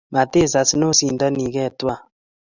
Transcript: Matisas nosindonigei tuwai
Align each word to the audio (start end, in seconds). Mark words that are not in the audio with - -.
Matisas 0.13 0.69
nosindonigei 0.79 1.65
tuwai 1.77 2.01